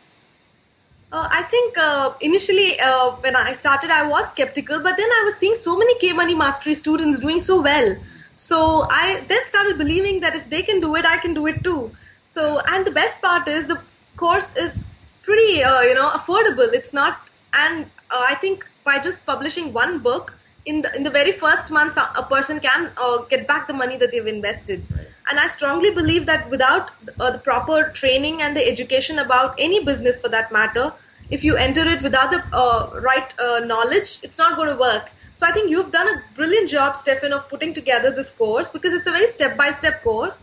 Uh, 1.12 1.28
I 1.32 1.42
think 1.44 1.76
uh, 1.78 2.14
initially 2.22 2.80
uh, 2.80 3.12
when 3.26 3.36
I 3.36 3.54
started, 3.54 3.90
I 3.90 4.08
was 4.08 4.30
skeptical, 4.30 4.82
but 4.84 4.96
then 4.96 5.10
I 5.10 5.24
was 5.26 5.38
seeing 5.38 5.56
so 5.56 5.78
many 5.78 5.98
K 5.98 6.14
Money 6.14 6.36
Mastery 6.36 6.76
students 6.76 7.20
doing 7.20 7.40
so 7.40 7.62
well. 7.62 7.96
So 8.36 8.86
I 8.90 9.26
then 9.28 9.48
started 9.48 9.78
believing 9.78 10.20
that 10.22 10.36
if 10.36 10.50
they 10.50 10.62
can 10.62 10.80
do 10.80 10.96
it, 10.96 11.06
I 11.06 11.18
can 11.18 11.34
do 11.34 11.48
it 11.48 11.64
too. 11.64 11.92
So 12.26 12.62
and 12.68 12.86
the 12.86 12.92
best 12.92 13.22
part 13.22 13.48
is 13.48 13.68
the 13.68 13.82
course 14.18 14.56
is 14.56 14.86
pretty, 15.24 15.64
uh, 15.64 15.82
you 15.82 15.96
know, 15.96 16.10
affordable. 16.12 16.72
It's 16.74 16.94
not, 16.94 17.20
and 17.54 17.86
uh, 18.12 18.24
I 18.30 18.36
think 18.36 18.66
by 18.84 19.00
just 19.00 19.26
publishing 19.26 19.74
one 19.74 20.00
book 20.00 20.36
in 20.70 20.82
the 20.84 20.90
in 20.96 21.04
the 21.04 21.10
very 21.10 21.32
first 21.32 21.72
month, 21.72 21.98
a 21.98 22.24
person 22.32 22.60
can 22.60 22.92
uh, 22.98 23.18
get 23.34 23.48
back 23.48 23.68
the 23.68 23.74
money 23.82 23.98
that 23.98 24.12
they've 24.12 24.32
invested. 24.32 24.84
And 25.30 25.40
I 25.40 25.48
strongly 25.48 25.94
believe 25.94 26.26
that 26.28 26.50
without 26.50 26.92
uh, 27.20 27.32
the 27.32 27.40
proper 27.40 27.78
training 28.02 28.42
and 28.42 28.56
the 28.56 28.66
education 28.74 29.20
about 29.20 29.56
any 29.68 29.84
business 29.84 30.20
for 30.20 30.30
that 30.30 30.52
matter, 30.52 30.92
if 31.30 31.44
you 31.44 31.56
enter 31.56 31.86
it 31.94 32.02
without 32.02 32.32
the 32.32 32.44
uh, 32.54 33.00
right 33.02 33.34
uh, 33.40 33.60
knowledge, 33.72 34.20
it's 34.24 34.38
not 34.38 34.56
going 34.58 34.70
to 34.70 34.80
work. 34.80 35.12
So 35.36 35.46
I 35.46 35.52
think 35.52 35.70
you've 35.70 35.92
done 35.92 36.08
a 36.08 36.22
brilliant 36.36 36.70
job, 36.70 36.96
Stefan, 36.96 37.34
of 37.34 37.48
putting 37.50 37.74
together 37.74 38.12
this 38.12 38.32
course 38.32 38.70
because 38.70 38.94
it's 38.94 39.08
a 39.08 39.12
very 39.12 39.28
step 39.28 39.58
by 39.58 39.72
step 39.72 40.04
course. 40.04 40.42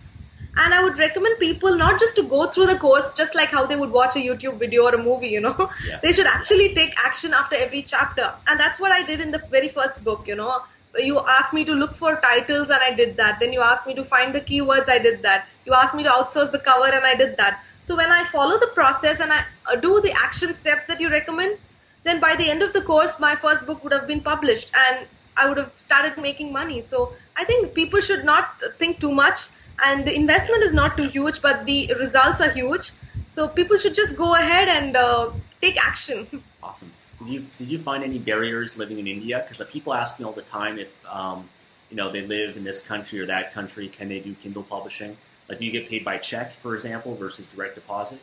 And 0.58 0.72
I 0.72 0.82
would 0.82 0.98
recommend 0.98 1.38
people 1.38 1.76
not 1.76 2.00
just 2.00 2.16
to 2.16 2.22
go 2.22 2.46
through 2.46 2.66
the 2.66 2.78
course 2.78 3.12
just 3.12 3.34
like 3.34 3.50
how 3.50 3.66
they 3.66 3.76
would 3.76 3.90
watch 3.90 4.16
a 4.16 4.20
YouTube 4.20 4.58
video 4.58 4.84
or 4.84 4.94
a 4.94 5.02
movie, 5.02 5.28
you 5.28 5.40
know. 5.40 5.54
Yeah. 5.88 6.00
They 6.02 6.12
should 6.12 6.26
actually 6.26 6.74
take 6.74 6.94
action 7.04 7.34
after 7.34 7.56
every 7.56 7.82
chapter. 7.82 8.32
And 8.48 8.58
that's 8.58 8.80
what 8.80 8.90
I 8.90 9.02
did 9.04 9.20
in 9.20 9.30
the 9.30 9.38
very 9.50 9.68
first 9.68 10.02
book, 10.02 10.26
you 10.26 10.34
know. 10.34 10.62
You 10.98 11.20
asked 11.28 11.52
me 11.52 11.64
to 11.66 11.74
look 11.74 11.92
for 11.92 12.16
titles 12.16 12.70
and 12.70 12.80
I 12.82 12.94
did 12.94 13.16
that. 13.18 13.38
Then 13.38 13.52
you 13.52 13.60
asked 13.60 13.86
me 13.86 13.94
to 13.94 14.04
find 14.04 14.34
the 14.34 14.40
keywords, 14.40 14.88
I 14.88 14.98
did 14.98 15.22
that. 15.22 15.46
You 15.66 15.74
asked 15.74 15.94
me 15.94 16.02
to 16.04 16.08
outsource 16.08 16.50
the 16.52 16.58
cover 16.58 16.86
and 16.86 17.04
I 17.04 17.14
did 17.14 17.36
that. 17.36 17.62
So 17.82 17.94
when 17.96 18.10
I 18.10 18.24
follow 18.24 18.58
the 18.58 18.70
process 18.74 19.20
and 19.20 19.32
I 19.32 19.44
uh, 19.70 19.76
do 19.76 20.00
the 20.00 20.12
action 20.24 20.54
steps 20.54 20.86
that 20.86 21.00
you 21.00 21.10
recommend, 21.10 21.58
then 22.04 22.20
by 22.20 22.34
the 22.34 22.48
end 22.48 22.62
of 22.62 22.72
the 22.72 22.80
course, 22.80 23.20
my 23.20 23.34
first 23.34 23.66
book 23.66 23.84
would 23.84 23.92
have 23.92 24.06
been 24.06 24.20
published 24.20 24.72
and 24.88 25.06
I 25.36 25.48
would 25.48 25.58
have 25.58 25.72
started 25.76 26.20
making 26.20 26.52
money. 26.52 26.80
So 26.80 27.12
I 27.36 27.44
think 27.44 27.74
people 27.74 28.00
should 28.00 28.24
not 28.24 28.60
think 28.78 29.00
too 29.00 29.12
much. 29.12 29.36
And 29.84 30.06
the 30.06 30.14
investment 30.14 30.62
is 30.62 30.72
not 30.72 30.96
too 30.96 31.08
huge, 31.08 31.42
but 31.42 31.66
the 31.66 31.92
results 31.98 32.40
are 32.40 32.50
huge. 32.50 32.92
So 33.26 33.48
people 33.48 33.76
should 33.78 33.94
just 33.94 34.16
go 34.16 34.34
ahead 34.34 34.68
and 34.68 34.96
uh, 34.96 35.30
take 35.60 35.82
action. 35.84 36.42
Awesome. 36.62 36.92
Did 37.18 37.32
you 37.32 37.46
did 37.58 37.70
you 37.70 37.78
find 37.78 38.04
any 38.04 38.18
barriers 38.18 38.76
living 38.76 38.98
in 38.98 39.06
India? 39.06 39.44
Because 39.46 39.66
people 39.70 39.94
ask 39.94 40.18
me 40.18 40.24
all 40.24 40.32
the 40.32 40.42
time 40.42 40.78
if 40.78 40.94
um, 41.06 41.48
you 41.90 41.96
know 41.96 42.10
they 42.12 42.22
live 42.22 42.56
in 42.56 42.64
this 42.64 42.80
country 42.80 43.20
or 43.20 43.26
that 43.26 43.52
country, 43.54 43.88
can 43.88 44.08
they 44.08 44.20
do 44.20 44.34
Kindle 44.34 44.62
publishing? 44.62 45.16
Like, 45.48 45.58
do 45.58 45.64
you 45.64 45.72
get 45.72 45.88
paid 45.88 46.04
by 46.04 46.18
check, 46.18 46.52
for 46.60 46.74
example, 46.74 47.14
versus 47.14 47.46
direct 47.48 47.76
deposit? 47.76 48.18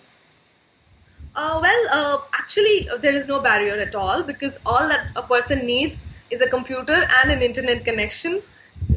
Uh, 1.35 1.59
well, 1.61 1.87
uh, 1.91 2.21
actually, 2.37 2.87
uh, 2.89 2.97
there 2.97 3.13
is 3.13 3.27
no 3.27 3.41
barrier 3.41 3.75
at 3.75 3.95
all 3.95 4.21
because 4.21 4.59
all 4.65 4.87
that 4.87 5.07
a 5.15 5.23
person 5.23 5.65
needs 5.65 6.09
is 6.29 6.41
a 6.41 6.47
computer 6.47 7.07
and 7.21 7.31
an 7.31 7.41
internet 7.41 7.83
connection. 7.83 8.41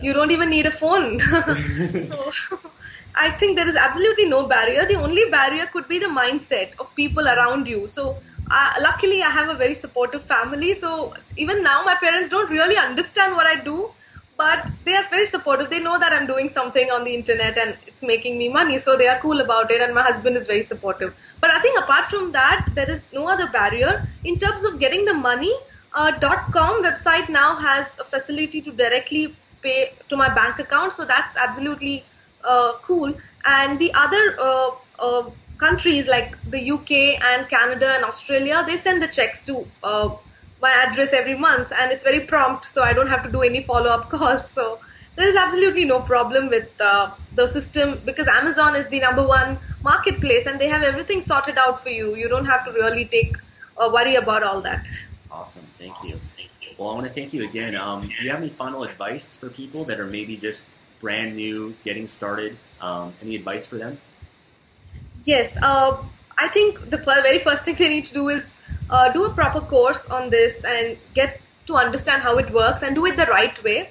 You 0.03 0.13
don't 0.13 0.31
even 0.31 0.51
need 0.51 0.67
a 0.67 0.71
phone. 0.71 1.19
so, 1.21 2.31
I 3.15 3.31
think 3.31 3.57
there 3.57 3.69
is 3.69 3.77
absolutely 3.77 4.27
no 4.27 4.47
barrier. 4.47 4.87
The 4.87 4.97
only 4.97 5.31
barrier 5.31 5.67
could 5.67 5.89
be 5.89 5.99
the 5.99 6.07
mindset 6.07 6.79
of 6.79 6.95
people 6.95 7.27
around 7.27 7.67
you. 7.67 7.89
So, 7.89 8.17
uh, 8.51 8.73
luckily, 8.83 9.23
I 9.23 9.31
have 9.31 9.49
a 9.49 9.55
very 9.55 9.75
supportive 9.75 10.23
family. 10.23 10.75
So, 10.75 11.15
even 11.37 11.63
now, 11.63 11.83
my 11.85 11.95
parents 11.95 12.29
don't 12.29 12.51
really 12.51 12.77
understand 12.77 13.35
what 13.35 13.47
I 13.47 13.57
do 13.57 13.91
but 14.37 14.67
they 14.85 14.95
are 14.95 15.05
very 15.09 15.27
supportive. 15.27 15.71
They 15.71 15.81
know 15.81 15.99
that 15.99 16.13
I'm 16.13 16.27
doing 16.27 16.49
something 16.49 16.91
on 16.91 17.05
the 17.05 17.15
internet 17.15 17.57
and 17.57 17.77
it's 17.87 18.03
making 18.03 18.39
me 18.39 18.49
money, 18.49 18.79
so 18.79 18.97
they 18.97 19.09
are 19.09 19.19
cool 19.21 19.41
about 19.41 19.71
it. 19.71 19.81
And 19.81 19.95
my 19.95 20.03
husband 20.03 20.37
is 20.37 20.47
very 20.47 20.63
supportive. 20.63 21.35
But 21.41 21.51
I 21.51 21.61
think 21.61 21.79
apart 21.83 22.07
from 22.07 22.33
that, 22.33 22.69
there 22.75 22.91
is 22.91 23.13
no 23.13 23.29
other 23.29 23.49
barrier 23.49 24.07
in 24.25 24.39
terms 24.39 24.65
of 24.65 24.79
getting 24.79 25.05
the 25.05 25.15
money. 25.15 25.55
Uh, 25.95 26.13
.com 26.53 26.85
website 26.85 27.31
now 27.31 27.57
has 27.57 27.99
a 27.99 28.05
facility 28.05 28.61
to 28.61 28.71
directly 28.71 29.35
pay 29.67 29.81
to 30.09 30.17
my 30.17 30.29
bank 30.35 30.59
account, 30.59 30.93
so 30.93 31.05
that's 31.05 31.37
absolutely 31.37 32.05
uh, 32.45 32.73
cool. 32.83 33.15
And 33.45 33.79
the 33.79 33.91
other 33.95 34.25
uh, 34.41 34.71
uh, 34.99 35.31
countries 35.59 36.09
like 36.09 36.37
the 36.51 36.63
UK 36.77 36.93
and 37.31 37.49
Canada 37.49 37.89
and 37.97 38.05
Australia, 38.05 38.63
they 38.67 38.77
send 38.77 39.03
the 39.03 39.09
checks 39.09 39.45
to 39.47 39.67
uh, 39.83 40.09
my 40.63 40.73
address 40.87 41.13
every 41.13 41.37
month 41.37 41.73
and 41.79 41.93
it's 41.93 42.03
very 42.03 42.21
prompt 42.21 42.65
so 42.65 42.83
i 42.83 42.93
don't 42.99 43.09
have 43.15 43.23
to 43.23 43.31
do 43.31 43.43
any 43.43 43.63
follow-up 43.63 44.09
calls 44.15 44.51
so 44.51 44.79
there 45.17 45.29
is 45.29 45.37
absolutely 45.37 45.85
no 45.85 46.01
problem 46.01 46.49
with 46.49 46.71
uh, 46.81 47.11
the 47.35 47.47
system 47.47 48.01
because 48.07 48.27
amazon 48.27 48.75
is 48.75 48.89
the 48.95 49.01
number 49.01 49.27
one 49.33 49.59
marketplace 49.83 50.47
and 50.47 50.59
they 50.59 50.71
have 50.75 50.83
everything 50.83 51.21
sorted 51.21 51.59
out 51.59 51.83
for 51.83 51.91
you 51.91 52.17
you 52.17 52.27
don't 52.35 52.47
have 52.47 52.65
to 52.65 52.73
really 52.73 53.05
take 53.05 53.37
uh, 53.77 53.91
worry 53.93 54.17
about 54.17 54.43
all 54.43 54.63
that 54.63 54.87
Awesome. 55.37 55.67
Thank 55.79 55.95
you. 56.05 56.17
Well, 56.79 56.91
I 56.91 56.95
want 56.95 57.07
to 57.07 57.13
thank 57.13 57.33
you 57.33 57.45
again. 57.45 57.75
Um, 57.75 58.09
do 58.09 58.25
you 58.25 58.31
have 58.31 58.41
any 58.41 58.51
final 58.51 58.85
advice 58.85 59.37
for 59.37 59.49
people 59.49 59.85
that 59.85 59.99
are 59.99 60.07
maybe 60.07 60.37
just 60.37 60.67
brand 61.01 61.37
new, 61.37 61.75
getting 61.85 62.07
started? 62.07 62.57
Um, 62.83 63.15
any 63.23 63.37
advice 63.37 63.67
for 63.67 63.77
them? 63.77 63.99
Yes, 65.25 65.59
uh, 65.63 65.97
I 66.39 66.49
think 66.49 66.91
the 66.91 66.99
very 66.99 67.39
first 67.39 67.65
thing 67.65 67.77
they 67.79 67.89
need 67.89 68.07
to 68.07 68.15
do 68.15 68.29
is 68.29 68.57
uh, 68.91 69.11
do 69.13 69.25
a 69.25 69.31
proper 69.31 69.61
course 69.61 70.11
on 70.11 70.29
this 70.31 70.65
and 70.65 70.99
get 71.15 71.41
to 71.67 71.77
understand 71.77 72.23
how 72.23 72.37
it 72.39 72.51
works 72.53 72.83
and 72.83 72.95
do 72.95 73.07
it 73.07 73.17
the 73.17 73.27
right 73.27 73.63
way. 73.65 73.91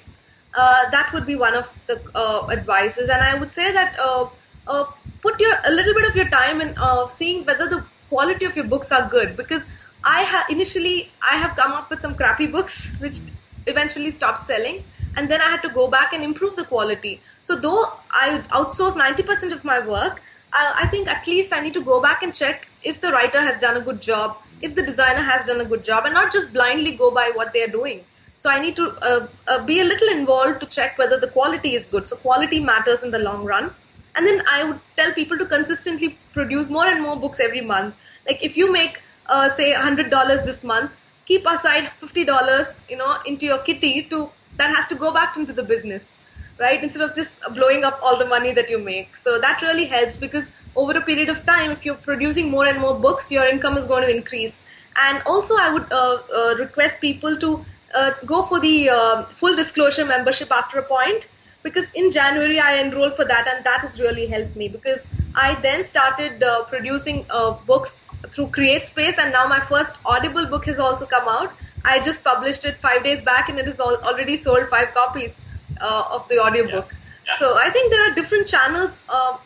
Uh, 0.56 0.90
that 0.90 1.12
would 1.12 1.26
be 1.26 1.34
one 1.34 1.54
of 1.54 1.74
the 1.86 2.00
uh, 2.14 2.48
advices, 2.50 3.10
and 3.10 3.20
I 3.20 3.36
would 3.38 3.52
say 3.52 3.72
that 3.72 3.98
uh, 4.00 4.28
uh, 4.66 4.84
put 5.20 5.38
your 5.40 5.54
a 5.68 5.72
little 5.72 5.92
bit 5.92 6.08
of 6.08 6.16
your 6.16 6.28
time 6.28 6.60
in 6.60 6.74
uh, 6.78 7.08
seeing 7.08 7.44
whether 7.44 7.68
the 7.68 7.84
quality 8.08 8.46
of 8.46 8.56
your 8.56 8.64
books 8.64 8.92
are 8.92 9.08
good 9.08 9.36
because 9.36 9.66
I 10.06 10.20
have 10.22 10.46
initially 10.48 11.10
I 11.30 11.36
have 11.36 11.56
come 11.56 11.72
up 11.72 11.90
with 11.90 12.00
some 12.00 12.14
crappy 12.14 12.46
books 12.46 12.96
which 13.00 13.18
eventually 13.66 14.12
stopped 14.12 14.44
selling 14.44 14.84
and 15.16 15.28
then 15.28 15.40
I 15.40 15.50
had 15.50 15.62
to 15.62 15.68
go 15.68 15.88
back 15.88 16.12
and 16.12 16.22
improve 16.22 16.56
the 16.56 16.64
quality. 16.64 17.20
So 17.42 17.56
though 17.56 17.84
I 18.12 18.42
outsource 18.50 18.92
90% 18.92 19.52
of 19.52 19.64
my 19.64 19.84
work, 19.84 20.22
I, 20.52 20.82
I 20.82 20.86
think 20.88 21.08
at 21.08 21.26
least 21.26 21.52
I 21.52 21.60
need 21.60 21.74
to 21.74 21.82
go 21.82 22.00
back 22.00 22.22
and 22.22 22.32
check 22.32 22.68
if 22.84 23.00
the 23.00 23.10
writer 23.10 23.40
has 23.40 23.60
done 23.60 23.76
a 23.76 23.80
good 23.80 24.00
job, 24.00 24.36
if 24.62 24.76
the 24.76 24.82
designer 24.82 25.22
has 25.22 25.46
done 25.46 25.60
a 25.60 25.64
good 25.64 25.82
job, 25.82 26.04
and 26.04 26.14
not 26.14 26.32
just 26.32 26.52
blindly 26.52 26.92
go 26.92 27.10
by 27.10 27.32
what 27.34 27.52
they 27.52 27.64
are 27.64 27.74
doing. 27.80 28.04
So 28.36 28.50
I 28.50 28.60
need 28.60 28.76
to 28.76 28.90
uh, 29.02 29.26
uh, 29.48 29.64
be 29.64 29.80
a 29.80 29.84
little 29.84 30.08
involved 30.10 30.60
to 30.60 30.66
check 30.66 30.98
whether 30.98 31.18
the 31.18 31.28
quality 31.28 31.74
is 31.74 31.86
good. 31.86 32.06
So 32.06 32.16
quality 32.16 32.60
matters 32.60 33.02
in 33.02 33.10
the 33.10 33.18
long 33.18 33.44
run. 33.44 33.72
And 34.14 34.26
then 34.26 34.42
I 34.50 34.64
would 34.64 34.80
tell 34.96 35.12
people 35.12 35.38
to 35.38 35.46
consistently 35.46 36.18
produce 36.32 36.70
more 36.70 36.86
and 36.86 37.02
more 37.02 37.16
books 37.16 37.40
every 37.40 37.62
month. 37.62 37.94
Like 38.26 38.42
if 38.44 38.56
you 38.56 38.70
make, 38.72 39.00
uh, 39.28 39.48
say, 39.48 39.72
$100 39.72 40.10
this 40.44 40.62
month, 40.64 40.96
keep 41.24 41.46
aside 41.46 41.90
$50, 42.00 42.90
you 42.90 42.96
know, 42.96 43.16
into 43.26 43.46
your 43.46 43.58
kitty 43.58 44.02
to 44.04 44.30
that 44.56 44.74
has 44.74 44.86
to 44.88 44.94
go 44.94 45.12
back 45.12 45.36
into 45.36 45.52
the 45.52 45.62
business 45.62 46.18
right? 46.58 46.82
Instead 46.82 47.02
of 47.02 47.14
just 47.14 47.42
blowing 47.54 47.84
up 47.84 48.00
all 48.02 48.18
the 48.18 48.26
money 48.26 48.52
that 48.54 48.70
you 48.70 48.78
make. 48.78 49.16
So 49.16 49.38
that 49.40 49.60
really 49.62 49.86
helps 49.86 50.16
because 50.16 50.52
over 50.74 50.92
a 50.92 51.00
period 51.00 51.28
of 51.28 51.44
time 51.44 51.70
if 51.70 51.84
you're 51.84 51.96
producing 51.96 52.50
more 52.50 52.66
and 52.66 52.80
more 52.80 52.94
books 52.94 53.30
your 53.30 53.46
income 53.46 53.76
is 53.76 53.84
going 53.84 54.02
to 54.04 54.16
increase. 54.16 54.64
And 55.04 55.22
also 55.26 55.54
i 55.60 55.70
would 55.70 55.92
uh, 55.92 56.18
uh, 56.34 56.54
request 56.58 57.00
people 57.00 57.36
to 57.36 57.64
uh, 57.94 58.10
go 58.24 58.42
for 58.42 58.60
the 58.60 58.90
uh, 58.90 59.24
full 59.24 59.54
disclosure 59.54 60.04
membership 60.04 60.50
after 60.50 60.78
a 60.78 60.82
point 60.82 61.28
because 61.62 61.90
in 61.94 62.10
january 62.10 62.58
i 62.58 62.80
enrolled 62.80 63.14
for 63.14 63.24
that 63.24 63.46
and 63.52 63.64
that 63.64 63.80
has 63.80 64.00
really 64.00 64.26
helped 64.26 64.56
me 64.56 64.68
because 64.68 65.06
i 65.36 65.54
then 65.66 65.84
started 65.84 66.42
uh, 66.42 66.64
producing 66.64 67.24
uh, 67.30 67.52
books 67.70 68.08
through 68.30 68.46
CreateSpace 68.58 69.18
and 69.18 69.32
now 69.32 69.46
my 69.46 69.60
first 69.60 70.00
audible 70.04 70.46
book 70.46 70.66
has 70.66 70.78
also 70.78 71.06
come 71.06 71.28
out 71.28 71.52
I 71.86 72.02
just 72.02 72.24
published 72.24 72.64
it 72.64 72.76
five 72.78 73.04
days 73.04 73.22
back 73.22 73.48
and 73.48 73.58
it 73.60 73.68
is 73.68 73.78
already 73.80 74.36
sold 74.36 74.68
five 74.68 74.92
copies 74.92 75.40
uh, 75.80 76.04
of 76.10 76.28
the 76.28 76.38
audiobook. 76.40 76.88
Yeah. 76.90 76.98
Yeah. 77.26 77.38
So 77.38 77.56
I 77.58 77.70
think 77.70 77.92
there 77.92 78.10
are 78.10 78.14
different 78.14 78.48
channels 78.48 79.02
uh, 79.08 79.36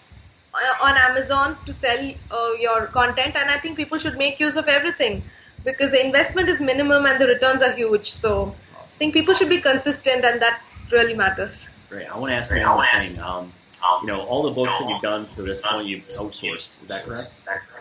on 0.82 0.97
Amazon 0.97 1.56
to 1.66 1.73
sell 1.73 2.12
uh, 2.30 2.52
your 2.59 2.87
content, 2.87 3.37
and 3.37 3.50
I 3.50 3.59
think 3.59 3.76
people 3.76 3.99
should 3.99 4.16
make 4.16 4.40
use 4.40 4.56
of 4.56 4.68
everything 4.68 5.23
because 5.64 5.90
the 5.90 6.04
investment 6.04 6.49
is 6.49 6.61
minimum 6.61 7.06
and 7.06 7.20
the 7.20 7.26
returns 7.26 7.62
are 7.62 7.73
huge. 7.73 8.11
So 8.11 8.32
awesome. 8.40 8.54
I 8.85 8.87
think 8.87 9.14
people 9.14 9.35
should 9.35 9.49
be 9.49 9.61
consistent, 9.61 10.25
and 10.25 10.40
that 10.42 10.62
really 10.90 11.14
matters. 11.14 11.70
Great. 11.88 12.06
I 12.06 12.18
want 12.18 12.30
to 12.30 12.37
ask 12.37 12.50
you 12.50 12.61
one 12.61 12.87
thing. 12.99 13.18
Um, 13.20 13.52
you 14.01 14.07
know, 14.07 14.21
all 14.23 14.43
the 14.43 14.51
books 14.51 14.79
that 14.79 14.89
you've 14.89 15.03
done 15.03 15.27
to 15.27 15.43
this 15.43 15.63
point, 15.63 15.87
you've 15.87 16.07
outsourced. 16.09 16.83
Is 16.83 16.89
that 16.89 17.05
correct? 17.05 17.81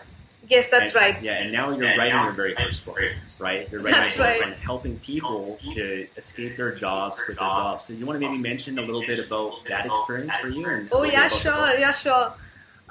Yes, 0.50 0.68
that's 0.68 0.94
and, 0.96 1.00
right. 1.00 1.22
Yeah, 1.22 1.34
and 1.34 1.52
now 1.52 1.70
you're 1.70 1.96
writing 1.96 2.20
your 2.24 2.32
very 2.32 2.54
first 2.56 2.84
book, 2.84 2.98
right? 3.40 3.70
You're 3.70 3.82
writing 3.82 4.00
that's 4.00 4.18
right. 4.18 4.42
and 4.42 4.54
helping 4.54 4.98
people 4.98 5.58
to 5.74 6.08
escape 6.16 6.56
their 6.56 6.74
jobs, 6.74 7.20
quit 7.20 7.38
their 7.38 7.46
jobs. 7.46 7.84
So 7.84 7.92
you 7.92 8.04
want 8.04 8.20
to 8.20 8.28
maybe 8.28 8.42
mention 8.42 8.78
a 8.78 8.82
little 8.82 9.02
bit 9.02 9.24
about 9.24 9.64
that 9.68 9.86
experience 9.86 10.34
for 10.36 10.48
you? 10.48 10.66
And 10.66 10.88
oh 10.92 11.04
yeah, 11.04 11.28
sure, 11.28 11.78
yeah, 11.78 11.92
sure. 11.92 12.32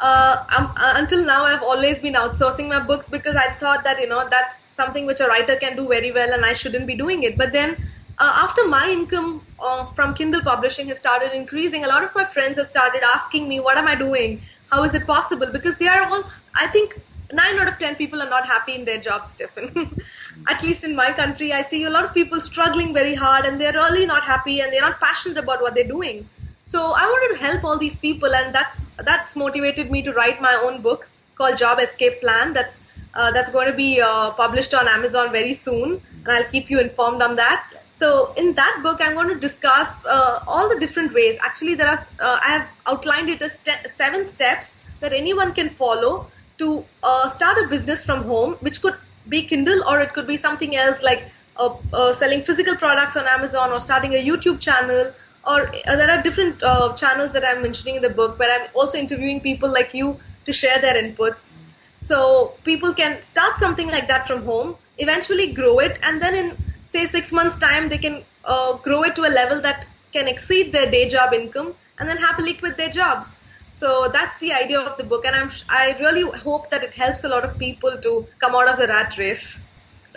Uh, 0.02 0.46
uh, 0.58 0.94
until 0.96 1.26
now, 1.26 1.44
I've 1.44 1.62
always 1.62 2.00
been 2.00 2.14
outsourcing 2.14 2.70
my 2.70 2.80
books 2.80 3.10
because 3.10 3.36
I 3.36 3.52
thought 3.56 3.84
that 3.84 4.00
you 4.00 4.08
know 4.08 4.26
that's 4.30 4.62
something 4.72 5.06
which 5.06 5.20
a 5.20 5.28
writer 5.28 5.58
can 5.58 5.76
do 5.76 5.86
very 5.90 6.14
well, 6.14 6.32
and 6.32 6.46
I 6.46 6.54
shouldn't 6.54 6.88
be 6.88 6.96
doing 6.96 7.24
it. 7.24 7.38
But 7.38 7.52
then, 7.52 7.76
uh, 8.20 8.34
after 8.44 8.68
my 8.68 8.88
income 8.92 9.42
uh, 9.60 9.86
from 9.98 10.14
Kindle 10.14 10.42
publishing 10.42 10.88
has 10.88 10.98
started 10.98 11.34
increasing, 11.34 11.86
a 11.86 11.88
lot 11.88 12.04
of 12.04 12.14
my 12.16 12.26
friends 12.26 12.58
have 12.58 12.68
started 12.68 13.02
asking 13.04 13.48
me, 13.48 13.60
"What 13.60 13.78
am 13.78 13.88
I 13.88 13.96
doing? 13.96 14.42
How 14.72 14.84
is 14.84 14.94
it 14.94 15.08
possible?" 15.08 15.48
Because 15.48 15.78
they 15.78 15.88
are 15.88 16.02
all, 16.08 16.24
I 16.56 16.68
think, 16.68 17.00
nine 17.32 17.60
out 17.60 17.68
of 17.68 17.78
ten 17.80 17.96
people 17.96 18.22
are 18.22 18.30
not 18.30 18.46
happy 18.46 18.76
in 18.76 18.86
their 18.86 18.98
jobs, 18.98 19.30
Stefan. 19.32 20.02
At 20.50 20.64
least 20.64 20.84
in 20.84 20.96
my 20.96 21.12
country, 21.22 21.54
I 21.54 21.62
see 21.62 21.84
a 21.86 21.90
lot 21.90 22.04
of 22.04 22.14
people 22.14 22.42
struggling 22.42 22.94
very 22.94 23.16
hard 23.16 23.46
and 23.46 23.62
they're 23.62 23.74
really 23.74 24.06
not 24.06 24.24
happy 24.24 24.60
and 24.60 24.74
they're 24.74 24.88
not 24.90 25.00
passionate 25.00 25.38
about 25.38 25.62
what 25.62 25.76
they're 25.76 25.94
doing. 25.96 26.28
So 26.64 26.94
I 26.96 27.06
wanted 27.12 27.36
to 27.36 27.46
help 27.46 27.64
all 27.64 27.78
these 27.78 27.96
people, 27.96 28.36
and 28.36 28.54
that's 28.54 28.86
that's 29.12 29.36
motivated 29.36 29.90
me 29.90 30.04
to 30.04 30.14
write 30.14 30.42
my 30.42 30.54
own 30.64 30.82
book 30.82 31.10
called 31.36 31.58
Job 31.58 31.80
Escape 31.80 32.22
Plan. 32.22 32.54
That's 32.54 32.80
uh, 33.14 33.32
that's 33.32 33.50
going 33.50 33.72
to 33.72 33.78
be 33.78 34.02
uh, 34.02 34.32
published 34.32 34.74
on 34.74 34.88
Amazon 34.88 35.32
very 35.32 35.54
soon, 35.54 36.02
and 36.26 36.28
I'll 36.28 36.52
keep 36.52 36.70
you 36.70 36.80
informed 36.80 37.22
on 37.22 37.38
that. 37.38 37.79
So 37.92 38.34
in 38.38 38.54
that 38.54 38.80
book, 38.84 39.00
I'm 39.02 39.14
going 39.14 39.30
to 39.30 39.40
discuss 39.40 40.06
uh, 40.06 40.40
all 40.48 40.70
the 40.70 40.80
different 40.80 41.14
ways. 41.14 41.38
Actually, 41.44 41.76
there 41.76 41.88
are 41.88 42.00
uh, 42.20 42.40
I 42.46 42.52
have 42.58 42.68
outlined 42.88 43.30
it 43.30 43.42
as 43.42 43.60
seven 43.88 44.26
steps 44.26 44.80
that 45.00 45.14
anyone 45.14 45.54
can 45.54 45.70
follow 45.70 46.28
to 46.60 46.86
uh, 47.04 47.30
start 47.30 47.58
a 47.58 47.68
business 47.68 48.06
from 48.06 48.24
home, 48.24 48.54
which 48.60 48.82
could 48.82 48.96
be 49.28 49.44
Kindle 49.44 49.84
or 49.88 50.00
it 50.02 50.14
could 50.14 50.28
be 50.28 50.38
something 50.38 50.76
else 50.76 51.02
like 51.04 51.24
uh, 51.58 51.76
uh, 51.94 52.14
selling 52.14 52.42
physical 52.42 52.76
products 52.76 53.18
on 53.18 53.28
Amazon 53.28 53.72
or 53.72 53.80
starting 53.80 54.14
a 54.14 54.26
YouTube 54.26 54.60
channel. 54.60 55.12
Or 55.46 55.68
uh, 55.68 55.96
there 55.96 56.10
are 56.10 56.22
different 56.22 56.60
channels 56.96 57.34
that 57.34 57.44
I'm 57.46 57.62
mentioning 57.62 57.96
in 57.96 58.02
the 58.02 58.10
book 58.10 58.38
where 58.40 58.62
I'm 58.62 58.68
also 58.74 58.98
interviewing 58.98 59.42
people 59.42 59.72
like 59.72 59.94
you 59.94 60.20
to 60.46 60.54
share 60.54 60.80
their 60.80 61.02
inputs. 61.02 61.54
So 61.98 62.54
people 62.64 62.94
can 62.94 63.22
start 63.22 63.58
something 63.58 63.88
like 63.88 64.08
that 64.08 64.28
from 64.28 64.46
home, 64.46 64.76
eventually 64.98 65.52
grow 65.54 65.80
it, 65.80 66.00
and 66.02 66.22
then 66.22 66.34
in 66.34 66.58
say 66.92 67.06
six 67.06 67.32
months' 67.32 67.58
time, 67.58 67.90
they 67.90 68.00
can 68.00 68.24
uh, 68.44 68.78
grow 68.78 69.04
it 69.04 69.16
to 69.16 69.24
a 69.30 69.32
level 69.42 69.62
that 69.62 69.86
can 70.12 70.28
exceed 70.28 70.74
their 70.74 70.90
day 70.90 71.08
job 71.08 71.34
income 71.34 71.76
and 72.00 72.10
then 72.10 72.18
happily 72.18 72.54
quit 72.54 72.78
their 72.78 72.90
jobs. 72.90 73.44
So 73.70 74.10
that's 74.12 74.38
the 74.40 74.52
idea 74.52 74.80
of 74.80 74.98
the 74.98 75.04
book, 75.04 75.24
and 75.26 75.36
I'm 75.36 75.52
I 75.70 75.96
really 76.00 76.24
hope 76.40 76.70
that 76.72 76.84
it 76.84 76.96
helps 76.96 77.24
a 77.24 77.30
lot 77.30 77.46
of 77.46 77.58
people 77.58 77.98
to 78.06 78.28
come 78.40 78.56
out 78.56 78.68
of 78.68 78.78
the 78.80 78.88
rat 78.88 79.18
race. 79.18 79.64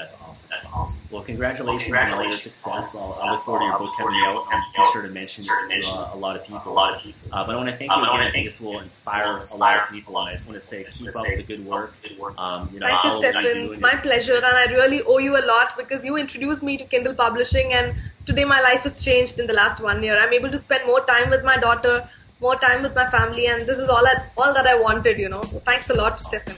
That's 0.02 0.16
awesome. 0.20 0.48
That's 0.50 0.72
awesome. 0.74 1.08
Well, 1.12 1.22
congratulations, 1.22 1.68
well, 1.68 1.78
congratulations 1.78 2.66
on 2.66 2.72
all 2.72 2.76
your 2.76 2.84
success. 2.84 3.20
I'll, 3.22 3.28
I'll 3.28 3.34
look 3.34 3.40
forward 3.44 3.60
to 3.60 3.66
your 3.66 3.78
book 3.78 3.94
coming 3.96 4.20
out 4.26 4.46
and 4.52 4.62
be 4.74 4.92
sure 4.92 5.02
to 5.02 5.08
mention 5.08 5.44
it 5.70 5.84
to 5.84 5.90
uh, 5.90 6.10
a 6.14 6.16
lot 6.16 6.34
of 6.34 6.44
people. 6.44 6.72
A 6.72 6.74
lot 6.74 6.94
of 6.96 7.02
people. 7.02 7.20
Uh, 7.30 7.46
but 7.46 7.54
I 7.54 7.56
want 7.56 7.68
to 7.68 7.76
thank 7.76 7.92
you 7.92 8.02
again. 8.02 8.26
I 8.26 8.32
think 8.32 8.46
this 8.48 8.60
will 8.60 8.80
inspire 8.80 9.40
a 9.54 9.56
lot 9.58 9.78
of 9.78 9.88
people. 9.90 10.18
And 10.18 10.30
I 10.30 10.32
just 10.32 10.48
want 10.48 10.60
to 10.60 10.66
say, 10.66 10.84
keep 10.90 11.06
up 11.06 11.24
the 11.36 11.44
good 11.44 11.64
work. 11.64 11.94
Um, 12.36 12.68
you 12.72 12.80
know, 12.80 12.86
thank 12.88 13.04
you, 13.04 13.10
Stefan. 13.12 13.44
It's 13.46 13.80
my 13.80 13.94
pleasure, 14.08 14.38
and 14.38 14.44
I 14.44 14.64
really 14.72 15.02
owe 15.06 15.18
you 15.18 15.36
a 15.36 15.44
lot 15.46 15.76
because 15.76 16.04
you 16.04 16.16
introduced 16.16 16.64
me 16.64 16.76
to 16.78 16.84
Kindle 16.84 17.14
publishing, 17.14 17.72
and 17.72 17.94
today 18.26 18.44
my 18.44 18.60
life 18.60 18.82
has 18.82 19.04
changed 19.04 19.38
in 19.38 19.46
the 19.46 19.54
last 19.54 19.80
one 19.80 20.02
year. 20.02 20.18
I'm 20.18 20.32
able 20.32 20.50
to 20.50 20.58
spend 20.58 20.84
more 20.84 21.04
time 21.04 21.30
with 21.30 21.44
my 21.44 21.58
daughter 21.58 22.08
more 22.40 22.56
time 22.56 22.82
with 22.82 22.92
my 22.96 23.06
family, 23.06 23.46
and 23.46 23.68
this 23.68 23.78
is 23.78 23.88
all 23.88 24.04
I, 24.04 24.14
all 24.36 24.52
that 24.52 24.66
I 24.66 24.76
wanted, 24.76 25.16
you 25.16 25.28
know. 25.28 25.42
So 25.42 25.60
thanks 25.60 25.88
a 25.90 25.94
lot, 25.94 26.20
Stefan. 26.20 26.56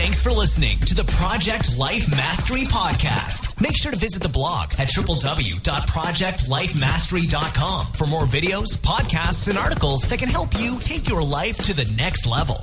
Thanks 0.00 0.22
for 0.22 0.30
listening 0.30 0.78
to 0.78 0.94
the 0.94 1.04
Project 1.04 1.76
Life 1.76 2.10
Mastery 2.10 2.62
Podcast. 2.62 3.60
Make 3.60 3.76
sure 3.76 3.92
to 3.92 3.98
visit 3.98 4.22
the 4.22 4.30
blog 4.30 4.72
at 4.78 4.88
www.projectlifemastery.com 4.88 7.86
for 7.92 8.06
more 8.06 8.24
videos, 8.24 8.78
podcasts, 8.78 9.50
and 9.50 9.58
articles 9.58 10.00
that 10.08 10.18
can 10.18 10.30
help 10.30 10.58
you 10.58 10.78
take 10.80 11.06
your 11.06 11.22
life 11.22 11.58
to 11.58 11.74
the 11.74 11.84
next 11.98 12.26
level. 12.26 12.56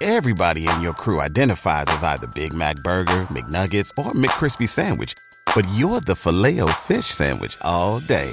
Everybody 0.00 0.68
in 0.68 0.80
your 0.80 0.94
crew 0.94 1.20
identifies 1.20 1.86
as 1.88 2.04
either 2.04 2.28
Big 2.36 2.52
Mac 2.52 2.76
Burger, 2.84 3.22
McNuggets, 3.32 3.90
or 3.98 4.12
McCrispy 4.12 4.68
Sandwich 4.68 5.16
but 5.54 5.66
you're 5.74 6.00
the 6.00 6.16
Filet-O-Fish 6.16 7.06
sandwich 7.06 7.56
all 7.60 8.00
day. 8.00 8.32